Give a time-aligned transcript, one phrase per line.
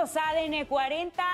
[0.00, 1.24] Bienvenidos a ADN 40.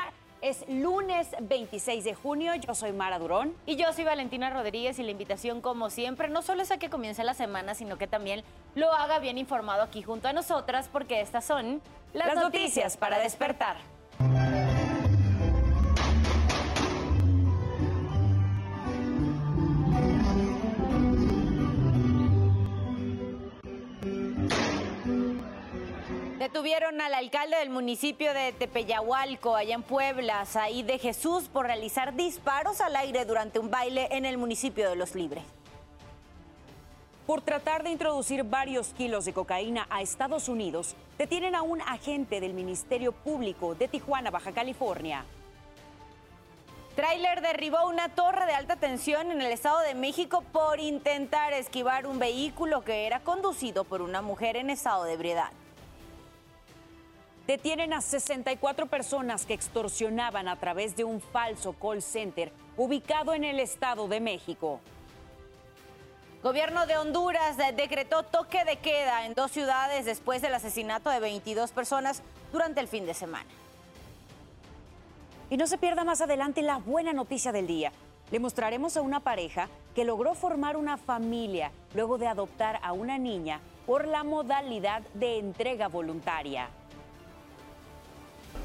[0.43, 3.55] Es lunes 26 de junio, yo soy Mara Durón.
[3.64, 6.91] Y yo soy Valentina Rodríguez y la invitación, como siempre, no solo es a que
[6.91, 8.43] comience la semana, sino que también
[8.75, 11.81] lo haga bien informado aquí junto a nosotras, porque estas son
[12.13, 13.77] las, noticias, para despertar.
[26.46, 32.14] Detuvieron al alcalde del municipio de Tepeyahualco, allá en Puebla, Saí de Jesús, por realizar
[32.14, 35.42] disparos al aire durante un baile en el municipio de Los Libres.
[37.27, 42.41] Por tratar de introducir varios kilos de cocaína a Estados Unidos, detienen a un agente
[42.41, 45.25] del Ministerio Público de Tijuana, Baja California.
[46.95, 52.07] Trailer derribó una torre de alta tensión en el Estado de México por intentar esquivar
[52.07, 55.51] un vehículo que era conducido por una mujer en estado de ebriedad.
[57.47, 63.44] Detienen a 64 personas que extorsionaban a través de un falso call center ubicado en
[63.44, 64.80] el Estado de México.
[66.42, 71.70] Gobierno de Honduras decretó toque de queda en dos ciudades después del asesinato de 22
[71.70, 73.48] personas durante el fin de semana.
[75.48, 77.92] Y no se pierda más adelante la buena noticia del día.
[78.33, 83.19] Le mostraremos a una pareja que logró formar una familia luego de adoptar a una
[83.19, 86.69] niña por la modalidad de entrega voluntaria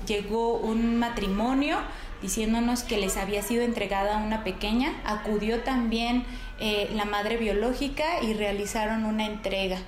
[0.06, 1.78] llegó un matrimonio
[2.22, 6.24] diciéndonos que les había sido entregada una pequeña, acudió también
[6.60, 9.80] eh, la madre biológica y realizaron una entrega.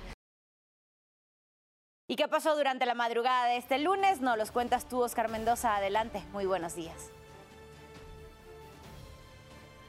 [2.07, 4.19] ¿Y qué pasó durante la madrugada de este lunes?
[4.19, 5.75] Nos los cuentas tú, Oscar Mendoza.
[5.75, 7.11] Adelante, muy buenos días.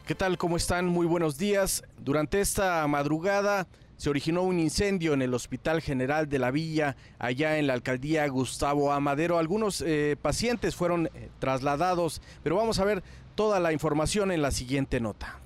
[0.07, 0.37] ¿Qué tal?
[0.37, 0.87] ¿Cómo están?
[0.87, 1.83] Muy buenos días.
[1.99, 3.67] Durante esta madrugada
[3.97, 8.27] se originó un incendio en el Hospital General de la Villa, allá en la alcaldía
[8.29, 9.39] Gustavo Amadero.
[9.39, 13.03] Algunos eh, pacientes fueron eh, trasladados, pero vamos a ver
[13.35, 15.39] toda la información en la siguiente nota.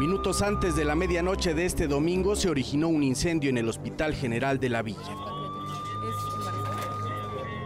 [0.00, 4.14] Minutos antes de la medianoche de este domingo se originó un incendio en el Hospital
[4.14, 5.16] General de la Villa.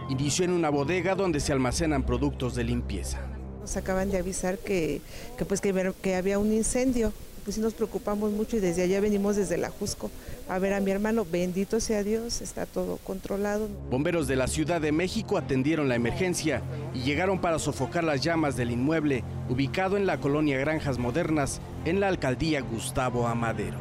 [0.09, 3.19] Inició en una bodega donde se almacenan productos de limpieza.
[3.61, 5.01] Nos acaban de avisar que,
[5.47, 9.57] pues, que había un incendio pues sí nos preocupamos mucho y desde allá venimos desde
[9.57, 10.09] la Jusco
[10.49, 13.67] a ver a mi hermano, bendito sea Dios, está todo controlado.
[13.91, 16.63] Bomberos de la Ciudad de México atendieron la emergencia
[16.93, 21.99] y llegaron para sofocar las llamas del inmueble ubicado en la colonia Granjas Modernas en
[21.99, 23.77] la alcaldía Gustavo Amadero.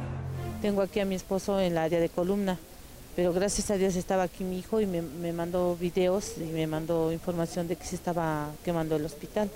[0.61, 2.59] Tengo aquí a mi esposo en la área de columna,
[3.17, 6.67] pero gracias a Dios estaba aquí mi hijo y me, me mandó videos y me
[6.67, 9.51] mandó información de que se estaba quemando el hospital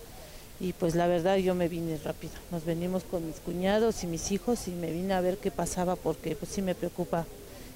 [0.62, 2.34] y pues la verdad yo me vine rápido.
[2.52, 5.96] Nos venimos con mis cuñados y mis hijos y me vine a ver qué pasaba
[5.96, 7.26] porque pues sí me preocupa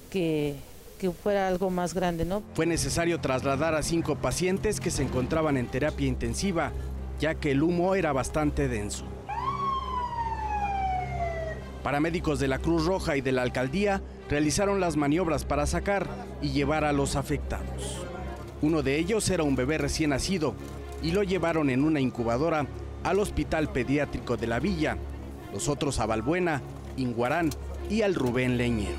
[0.09, 0.55] que,
[0.97, 2.41] que fuera algo más grande, ¿no?
[2.53, 6.71] Fue necesario trasladar a cinco pacientes que se encontraban en terapia intensiva,
[7.19, 9.03] ya que el humo era bastante denso.
[11.83, 16.07] Paramédicos de la Cruz Roja y de la alcaldía realizaron las maniobras para sacar
[16.41, 17.97] y llevar a los afectados.
[18.61, 20.55] Uno de ellos era un bebé recién nacido
[21.01, 22.67] y lo llevaron en una incubadora
[23.03, 24.97] al Hospital Pediátrico de la Villa,
[25.53, 26.61] los otros a Balbuena,
[26.97, 27.49] Inguarán
[27.89, 28.97] y al Rubén Leñero.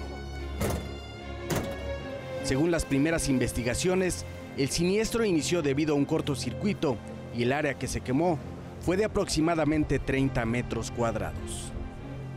[2.45, 4.25] Según las primeras investigaciones,
[4.57, 6.97] el siniestro inició debido a un cortocircuito
[7.37, 8.39] y el área que se quemó
[8.81, 11.73] fue de aproximadamente 30 metros cuadrados.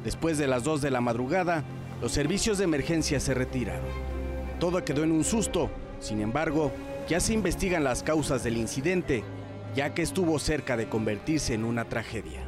[0.03, 1.63] Después de las 2 de la madrugada,
[2.01, 3.85] los servicios de emergencia se retiraron.
[4.59, 6.71] Todo quedó en un susto, sin embargo,
[7.07, 9.23] ya se investigan las causas del incidente
[9.75, 12.41] ya que estuvo cerca de convertirse en una tragedia.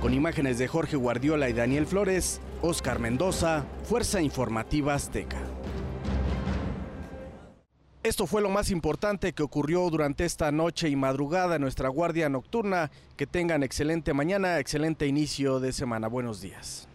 [0.00, 5.38] Con imágenes de Jorge Guardiola y Daniel Flores, Oscar Mendoza, Fuerza Informativa Azteca.
[8.02, 12.28] Esto fue lo más importante que ocurrió durante esta noche y madrugada en nuestra guardia
[12.28, 12.92] nocturna.
[13.16, 16.06] Que tengan excelente mañana, excelente inicio de semana.
[16.06, 16.86] Buenos días.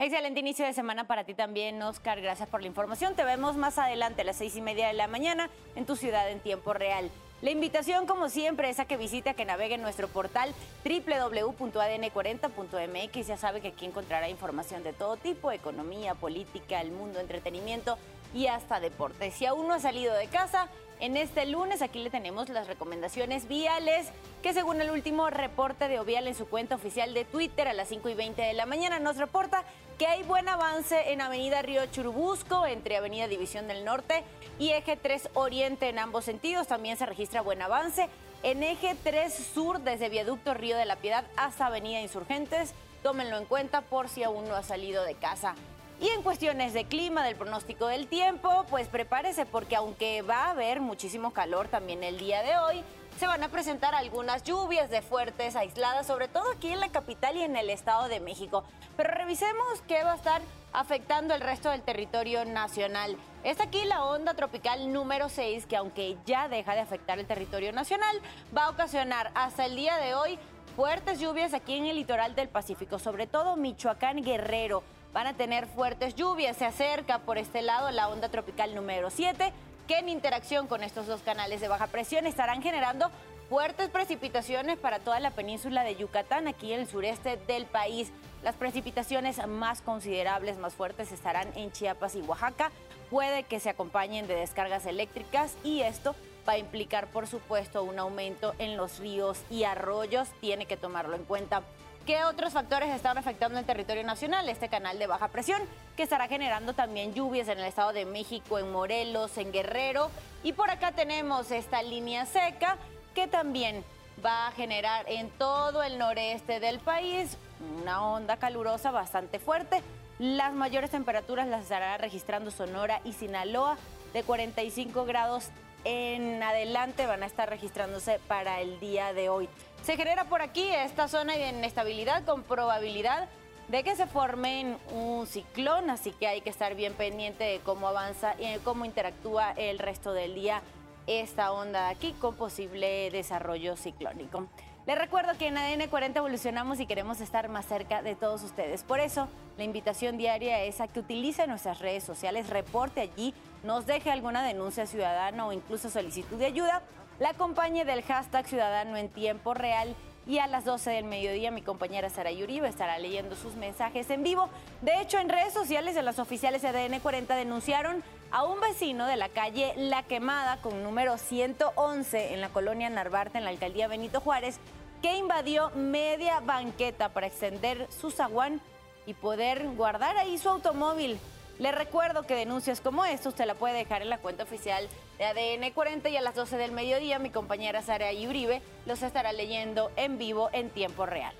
[0.00, 2.20] Excelente inicio de semana para ti también, Oscar.
[2.20, 3.16] Gracias por la información.
[3.16, 6.30] Te vemos más adelante a las seis y media de la mañana en tu ciudad
[6.30, 7.10] en tiempo real.
[7.42, 10.54] La invitación, como siempre, es a que visite, a que navegue en nuestro portal
[10.84, 13.26] www.adn40.mx.
[13.26, 17.98] Ya sabe que aquí encontrará información de todo tipo, economía, política, el mundo, entretenimiento
[18.32, 19.32] y hasta deporte.
[19.32, 20.68] Si aún no ha salido de casa,
[21.00, 24.08] en este lunes aquí le tenemos las recomendaciones viales
[24.42, 27.88] que según el último reporte de Ovial en su cuenta oficial de Twitter a las
[27.88, 29.64] 5 y 20 de la mañana nos reporta
[29.98, 34.22] que hay buen avance en Avenida Río Churubusco entre Avenida División del Norte
[34.58, 36.68] y Eje 3 Oriente en ambos sentidos.
[36.68, 38.08] También se registra buen avance
[38.44, 42.74] en Eje 3 Sur desde Viaducto Río de la Piedad hasta Avenida Insurgentes.
[43.02, 45.54] Tómenlo en cuenta por si aún no ha salido de casa.
[46.00, 50.50] Y en cuestiones de clima, del pronóstico del tiempo, pues prepárese porque aunque va a
[50.50, 52.84] haber muchísimo calor también el día de hoy,
[53.18, 57.36] se van a presentar algunas lluvias de fuertes aisladas, sobre todo aquí en la capital
[57.36, 58.62] y en el Estado de México.
[58.96, 60.40] Pero revisemos qué va a estar
[60.72, 63.16] afectando el resto del territorio nacional.
[63.42, 67.72] Está aquí la onda tropical número 6, que aunque ya deja de afectar el territorio
[67.72, 68.20] nacional,
[68.56, 70.38] va a ocasionar hasta el día de hoy
[70.76, 74.84] fuertes lluvias aquí en el litoral del Pacífico, sobre todo Michoacán Guerrero.
[75.12, 79.52] Van a tener fuertes lluvias, se acerca por este lado la onda tropical número 7
[79.88, 83.10] que en interacción con estos dos canales de baja presión estarán generando
[83.48, 88.12] fuertes precipitaciones para toda la península de Yucatán, aquí en el sureste del país.
[88.42, 92.70] Las precipitaciones más considerables, más fuertes, estarán en Chiapas y Oaxaca.
[93.08, 96.14] Puede que se acompañen de descargas eléctricas y esto
[96.46, 100.28] va a implicar, por supuesto, un aumento en los ríos y arroyos.
[100.42, 101.62] Tiene que tomarlo en cuenta.
[102.08, 104.48] ¿Qué otros factores están afectando el territorio nacional?
[104.48, 105.60] Este canal de baja presión
[105.94, 110.10] que estará generando también lluvias en el Estado de México, en Morelos, en Guerrero.
[110.42, 112.78] Y por acá tenemos esta línea seca
[113.14, 113.84] que también
[114.24, 117.36] va a generar en todo el noreste del país
[117.82, 119.82] una onda calurosa bastante fuerte.
[120.18, 123.76] Las mayores temperaturas las estará registrando Sonora y Sinaloa
[124.14, 125.50] de 45 grados
[125.84, 129.48] en adelante van a estar registrándose para el día de hoy.
[129.82, 133.28] Se genera por aquí esta zona de inestabilidad con probabilidad
[133.68, 137.88] de que se forme un ciclón, así que hay que estar bien pendiente de cómo
[137.88, 140.62] avanza y cómo interactúa el resto del día
[141.06, 144.46] esta onda de aquí con posible desarrollo ciclónico.
[144.86, 148.84] Les recuerdo que en ADN 40 evolucionamos y queremos estar más cerca de todos ustedes.
[148.84, 149.28] Por eso,
[149.58, 153.34] la invitación diaria es a que utilice nuestras redes sociales, reporte allí,
[153.64, 156.82] nos deje alguna denuncia ciudadana o incluso solicitud de ayuda
[157.18, 159.94] la acompañe del hashtag Ciudadano en Tiempo Real
[160.26, 164.22] y a las 12 del mediodía mi compañera Sara Yuribe estará leyendo sus mensajes en
[164.22, 164.48] vivo.
[164.82, 169.06] De hecho, en redes sociales de las oficiales de ADN 40 denunciaron a un vecino
[169.06, 173.88] de la calle La Quemada con número 111 en la colonia Narvarte en la alcaldía
[173.88, 174.60] Benito Juárez
[175.00, 178.60] que invadió media banqueta para extender su zaguán
[179.06, 181.18] y poder guardar ahí su automóvil.
[181.58, 184.88] Le recuerdo que denuncias como esta usted la puede dejar en la cuenta oficial
[185.18, 189.32] de ADN 40 y a las 12 del mediodía mi compañera Sara Uribe los estará
[189.32, 191.34] leyendo en vivo en tiempo real.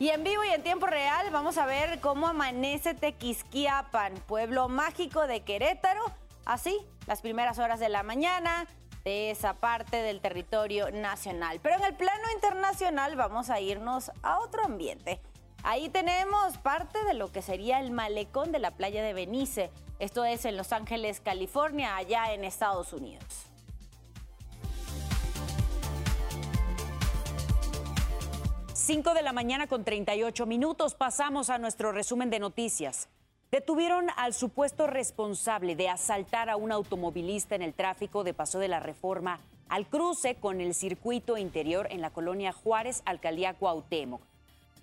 [0.00, 5.28] Y en vivo y en tiempo real vamos a ver cómo amanece Tequisquiapan, pueblo mágico
[5.28, 6.04] de Querétaro.
[6.44, 6.76] Así,
[7.06, 8.66] las primeras horas de la mañana
[9.04, 11.60] de esa parte del territorio nacional.
[11.62, 15.20] Pero en el plano internacional vamos a irnos a otro ambiente.
[15.66, 19.70] Ahí tenemos parte de lo que sería el malecón de la playa de Benice.
[19.98, 23.46] Esto es en Los Ángeles, California, allá en Estados Unidos.
[28.74, 33.08] Cinco de la mañana con 38 minutos pasamos a nuestro resumen de noticias.
[33.50, 38.68] Detuvieron al supuesto responsable de asaltar a un automovilista en el tráfico de Paso de
[38.68, 39.40] la Reforma
[39.70, 44.20] al cruce con el circuito interior en la colonia Juárez, alcaldía Cuauhtémoc.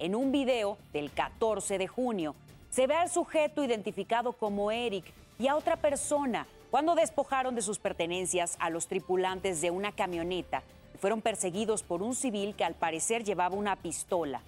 [0.01, 2.33] En un video del 14 de junio
[2.71, 5.06] se ve al sujeto identificado como Eric
[5.38, 10.63] y a otra persona cuando despojaron de sus pertenencias a los tripulantes de una camioneta
[11.00, 14.41] fueron perseguidos por un civil que al parecer llevaba una pistola.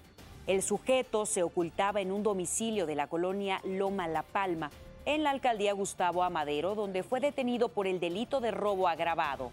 [0.48, 4.72] El sujeto se ocultaba en un domicilio de la colonia Loma La Palma,
[5.04, 9.52] en la alcaldía Gustavo Amadero, donde fue detenido por el delito de robo agravado.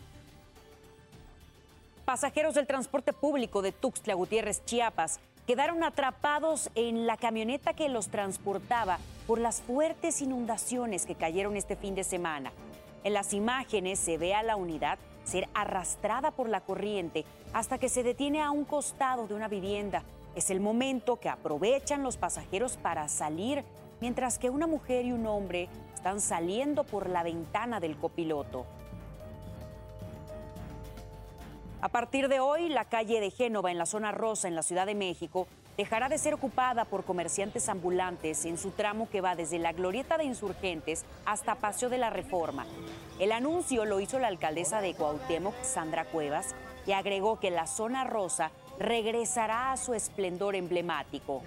[2.06, 5.20] Pasajeros del transporte público de Tuxtla Gutiérrez, Chiapas,
[5.52, 11.76] quedaron atrapados en la camioneta que los transportaba por las fuertes inundaciones que cayeron este
[11.76, 12.54] fin de semana.
[13.04, 17.90] En las imágenes se ve a la unidad ser arrastrada por la corriente hasta que
[17.90, 20.06] se detiene a un costado de una vivienda.
[20.36, 23.66] Es el momento que aprovechan los pasajeros para salir,
[24.00, 28.66] mientras que una mujer y un hombre están saliendo por la ventana del copiloto.
[31.82, 34.86] A partir de hoy, la calle de Génova en la zona rosa en la Ciudad
[34.86, 35.48] de México
[35.78, 40.20] dejará de ser ocupada por comerciantes ambulantes en su tramo que va desde la Glorieta
[40.20, 42.68] de Insurgentes hasta Paseo de la Reforma.
[43.18, 46.54] El anuncio lo hizo la alcaldesa de Cuauhtémoc, Sandra Cuevas,
[46.86, 51.42] y agregó que la zona rosa regresará a su esplendor emblemático.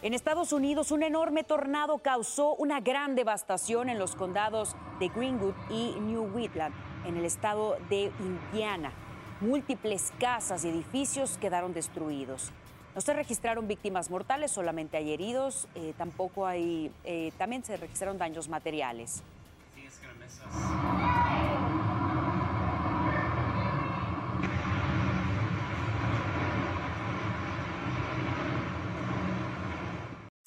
[0.00, 5.54] En Estados Unidos, un enorme tornado causó una gran devastación en los condados de Greenwood
[5.68, 8.92] y New Wheatland en el estado de Indiana.
[9.40, 12.52] Múltiples casas y edificios quedaron destruidos.
[12.94, 15.66] No se registraron víctimas mortales, solamente hay heridos.
[15.74, 19.22] Eh, tampoco hay, eh, también se registraron daños materiales.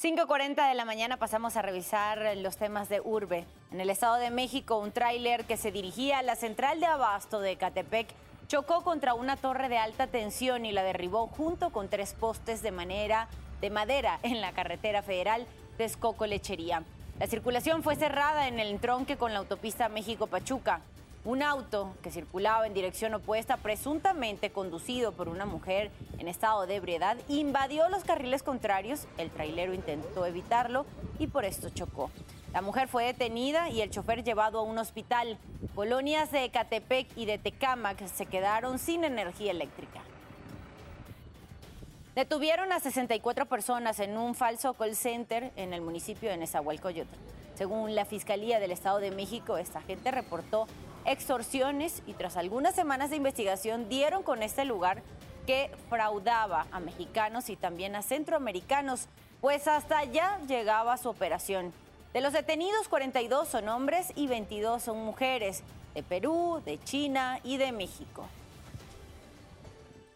[0.05, 3.43] 5.40 de la mañana pasamos a revisar los temas de urbe.
[3.71, 7.39] En el Estado de México, un tráiler que se dirigía a la central de abasto
[7.39, 8.09] de Catepec
[8.47, 12.69] chocó contra una torre de alta tensión y la derribó junto con tres postes de,
[12.69, 13.29] manera,
[13.61, 16.83] de madera en la carretera federal Texcoco Lechería.
[17.19, 20.81] La circulación fue cerrada en el entronque con la autopista México-Pachuca.
[21.25, 25.89] Un auto que circulaba en dirección opuesta, presuntamente conducido por una mujer
[26.19, 29.07] en estado de ebriedad, invadió los carriles contrarios.
[29.17, 30.85] El trailero intentó evitarlo
[31.17, 32.11] y por esto chocó.
[32.53, 35.39] La mujer fue detenida y el chofer llevado a un hospital.
[35.73, 40.01] Colonias de Ecatepec y de Tecámac se quedaron sin energía eléctrica.
[42.13, 47.17] Detuvieron a 64 personas en un falso call center en el municipio de Nezahualcóyotl.
[47.55, 50.67] Según la Fiscalía del Estado de México, esta gente reportó
[51.05, 55.03] extorsiones y tras algunas semanas de investigación dieron con este lugar
[55.45, 59.07] que fraudaba a mexicanos y también a centroamericanos,
[59.41, 61.71] pues hasta allá llegaba su operación.
[62.13, 67.57] De los detenidos, 42 son hombres y 22 son mujeres, de Perú, de China y
[67.57, 68.27] de México.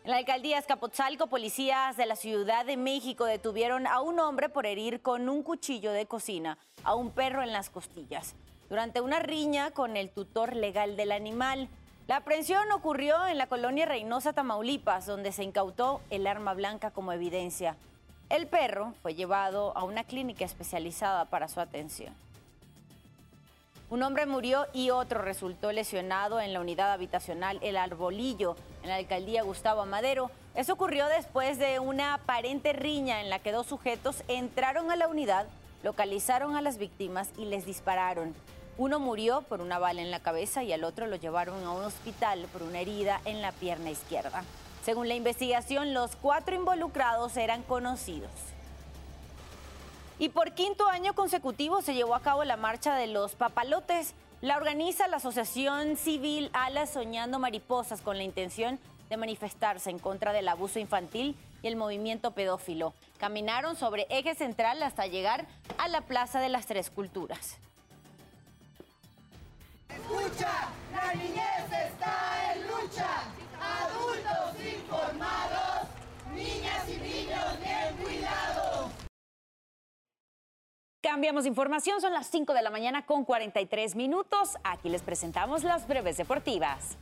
[0.03, 4.65] En la alcaldía Escapotzalco, policías de la Ciudad de México detuvieron a un hombre por
[4.65, 8.33] herir con un cuchillo de cocina a un perro en las costillas
[8.69, 11.67] durante una riña con el tutor legal del animal.
[12.07, 17.11] La aprehensión ocurrió en la colonia Reynosa, Tamaulipas, donde se incautó el arma blanca como
[17.11, 17.75] evidencia.
[18.29, 22.13] El perro fue llevado a una clínica especializada para su atención.
[23.89, 28.95] Un hombre murió y otro resultó lesionado en la unidad habitacional El Arbolillo, en la
[28.97, 30.29] alcaldía Gustavo Amadero.
[30.53, 35.07] Eso ocurrió después de una aparente riña en la que dos sujetos entraron a la
[35.07, 35.47] unidad,
[35.81, 38.35] localizaron a las víctimas y les dispararon.
[38.79, 41.83] Uno murió por una bala en la cabeza y al otro lo llevaron a un
[41.83, 44.45] hospital por una herida en la pierna izquierda.
[44.85, 48.31] Según la investigación, los cuatro involucrados eran conocidos.
[50.17, 54.13] Y por quinto año consecutivo se llevó a cabo la marcha de los papalotes.
[54.39, 60.31] La organiza la Asociación Civil Alas Soñando Mariposas con la intención de manifestarse en contra
[60.31, 62.93] del abuso infantil y el movimiento pedófilo.
[63.17, 67.57] Caminaron sobre eje central hasta llegar a la Plaza de las Tres Culturas.
[70.09, 73.07] Escucha, la niñez está en lucha.
[73.61, 75.87] Adultos informados,
[76.33, 78.91] niñas y niños bien cuidados.
[81.03, 84.57] Cambiamos información, son las 5 de la mañana con 43 minutos.
[84.63, 86.97] Aquí les presentamos las breves deportivas.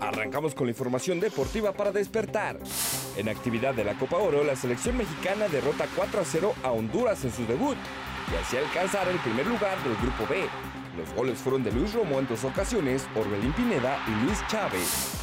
[0.00, 2.58] Arrancamos con la información deportiva para despertar.
[3.16, 7.24] En actividad de la Copa Oro, la selección mexicana derrota 4 a 0 a Honduras
[7.24, 7.76] en su debut
[8.32, 10.46] y así alcanzar el primer lugar del Grupo B.
[10.96, 15.22] Los goles fueron de Luis Romo en dos ocasiones, Orbelín Pineda y Luis Chávez.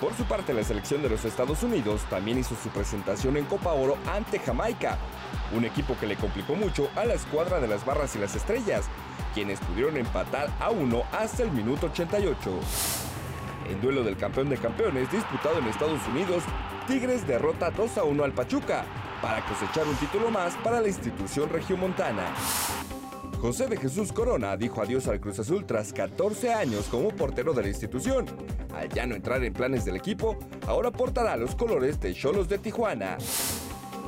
[0.00, 3.72] Por su parte, la selección de los Estados Unidos también hizo su presentación en Copa
[3.72, 4.98] Oro ante Jamaica,
[5.54, 8.86] un equipo que le complicó mucho a la escuadra de las barras y las estrellas,
[9.34, 12.50] quienes pudieron empatar a uno hasta el minuto 88.
[13.70, 16.42] En duelo del campeón de campeones disputado en Estados Unidos,
[16.86, 18.84] Tigres derrota 2 a 1 al Pachuca,
[19.20, 22.34] para cosechar un título más para la institución regiomontana.
[23.40, 27.62] José de Jesús Corona dijo adiós al Cruz Azul tras 14 años como portero de
[27.62, 28.26] la institución.
[28.72, 32.58] Al ya no entrar en planes del equipo, ahora portará los colores de Cholos de
[32.58, 33.18] Tijuana.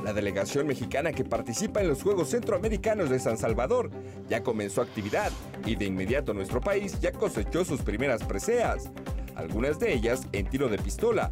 [0.05, 3.89] La delegación mexicana que participa en los Juegos Centroamericanos de San Salvador
[4.29, 5.31] ya comenzó actividad
[5.65, 8.91] y de inmediato nuestro país ya cosechó sus primeras preseas,
[9.33, 11.31] algunas de ellas en tiro de pistola,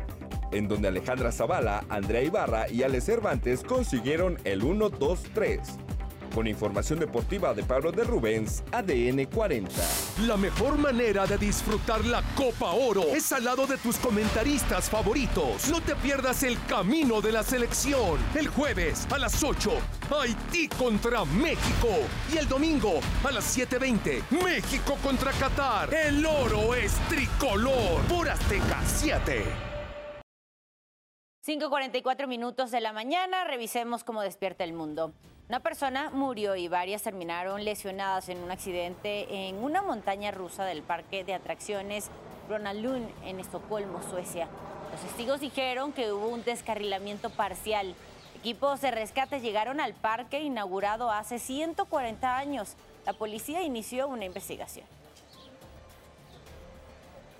[0.51, 5.59] en donde Alejandra Zavala, Andrea Ibarra y Ale Cervantes consiguieron el 1-2-3.
[6.33, 9.69] Con información deportiva de Pablo de Rubens, ADN 40.
[10.25, 15.69] La mejor manera de disfrutar la Copa Oro es al lado de tus comentaristas favoritos.
[15.69, 18.17] No te pierdas el camino de la selección.
[18.33, 19.71] El jueves a las 8,
[20.19, 21.89] Haití contra México.
[22.33, 25.93] Y el domingo a las 7:20, México contra Qatar.
[25.93, 29.72] El oro es tricolor por Azteca 7.
[31.45, 35.11] 5.44 minutos de la mañana, revisemos cómo despierta el mundo.
[35.49, 40.83] Una persona murió y varias terminaron lesionadas en un accidente en una montaña rusa del
[40.83, 42.09] parque de atracciones
[42.47, 44.47] Ronalund en Estocolmo, Suecia.
[44.93, 47.93] Los testigos dijeron que hubo un descarrilamiento parcial.
[48.37, 52.77] Equipos de rescate llegaron al parque inaugurado hace 140 años.
[53.05, 54.85] La policía inició una investigación.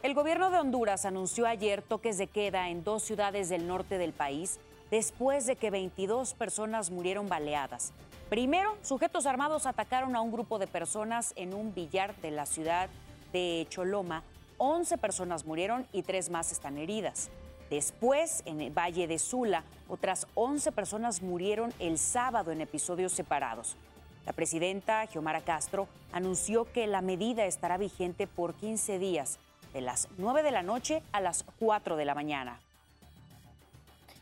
[0.03, 4.11] El gobierno de Honduras anunció ayer toques de queda en dos ciudades del norte del
[4.11, 4.59] país
[4.91, 7.93] después de que 22 personas murieron baleadas.
[8.29, 12.89] Primero, sujetos armados atacaron a un grupo de personas en un billar de la ciudad
[13.31, 14.23] de Choloma.
[14.57, 17.29] 11 personas murieron y tres más están heridas.
[17.69, 23.77] Después, en el Valle de Sula, otras 11 personas murieron el sábado en episodios separados.
[24.25, 29.39] La presidenta Xiomara Castro anunció que la medida estará vigente por 15 días,
[29.73, 32.59] de las 9 de la noche a las 4 de la mañana.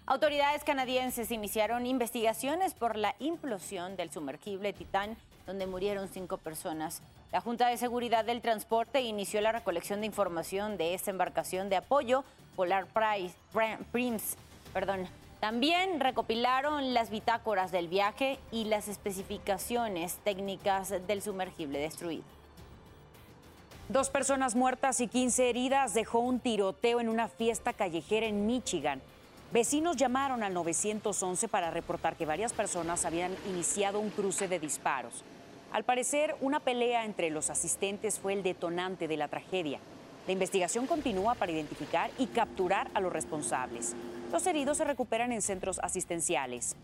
[0.07, 5.15] Autoridades canadienses iniciaron investigaciones por la implosión del sumergible Titán,
[5.45, 7.01] donde murieron cinco personas.
[7.31, 11.77] La Junta de Seguridad del Transporte inició la recolección de información de esta embarcación de
[11.77, 13.35] apoyo, Polar Price,
[13.91, 14.35] Prince.
[14.73, 15.07] Perdón.
[15.39, 22.23] También recopilaron las bitácoras del viaje y las especificaciones técnicas del sumergible destruido.
[23.91, 29.01] Dos personas muertas y 15 heridas dejó un tiroteo en una fiesta callejera en Michigan.
[29.51, 35.25] Vecinos llamaron al 911 para reportar que varias personas habían iniciado un cruce de disparos.
[35.73, 39.81] Al parecer, una pelea entre los asistentes fue el detonante de la tragedia.
[40.25, 43.93] La investigación continúa para identificar y capturar a los responsables.
[44.31, 46.77] Los heridos se recuperan en centros asistenciales.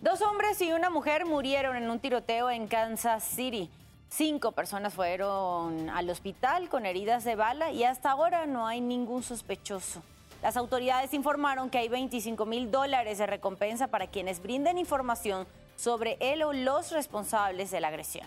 [0.00, 3.68] Dos hombres y una mujer murieron en un tiroteo en Kansas City.
[4.12, 9.22] Cinco personas fueron al hospital con heridas de bala y hasta ahora no hay ningún
[9.22, 10.02] sospechoso.
[10.42, 16.16] Las autoridades informaron que hay 25 mil dólares de recompensa para quienes brinden información sobre
[16.18, 18.26] él o los responsables de la agresión.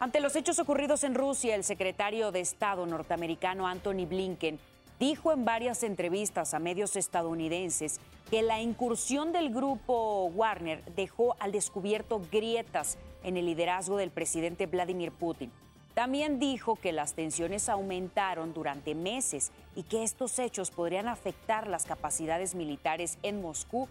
[0.00, 4.58] Ante los hechos ocurridos en Rusia, el secretario de Estado norteamericano Anthony Blinken
[4.98, 11.52] dijo en varias entrevistas a medios estadounidenses que la incursión del grupo Warner dejó al
[11.52, 15.50] descubierto grietas en el liderazgo del presidente Vladimir Putin.
[15.94, 21.84] También dijo que las tensiones aumentaron durante meses y que estos hechos podrían afectar las
[21.84, 23.88] capacidades militares en Moscú,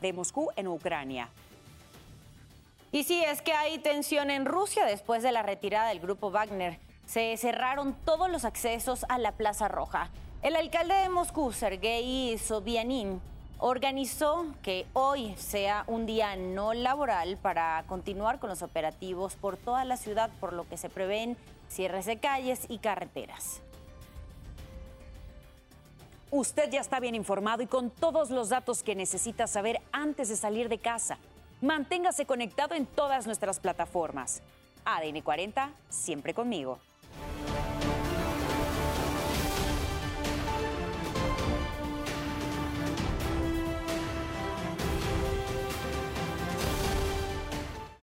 [0.00, 1.28] de Moscú en Ucrania.
[2.92, 6.78] Y sí, es que hay tensión en Rusia después de la retirada del grupo Wagner.
[7.04, 10.10] Se cerraron todos los accesos a la Plaza Roja.
[10.42, 13.20] El alcalde de Moscú, Sergei Sobyanin,
[13.60, 19.84] organizó que hoy sea un día no laboral para continuar con los operativos por toda
[19.84, 21.36] la ciudad, por lo que se prevén
[21.68, 23.60] cierres de calles y carreteras.
[26.30, 30.36] Usted ya está bien informado y con todos los datos que necesita saber antes de
[30.36, 31.18] salir de casa.
[31.60, 34.40] Manténgase conectado en todas nuestras plataformas.
[34.84, 36.78] ADN 40, siempre conmigo.